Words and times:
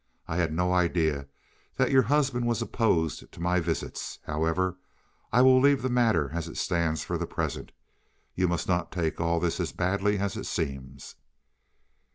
I 0.27 0.37
had 0.37 0.51
no 0.51 0.73
idea 0.73 1.27
that 1.75 1.91
your 1.91 2.01
husband 2.01 2.47
was 2.47 2.59
opposed 2.59 3.31
to 3.31 3.39
my 3.39 3.59
visits. 3.59 4.17
However, 4.23 4.77
I 5.31 5.43
will 5.43 5.61
leave 5.61 5.83
the 5.83 5.91
matter 5.91 6.31
as 6.33 6.47
it 6.47 6.57
stands 6.57 7.03
for 7.03 7.19
the 7.19 7.27
present. 7.27 7.71
You 8.33 8.47
must 8.47 8.67
not 8.67 8.91
take 8.91 9.21
all 9.21 9.39
this 9.39 9.59
as 9.59 9.71
badly 9.71 10.17
as 10.17 10.35
it 10.35 10.47
seems." 10.47 11.17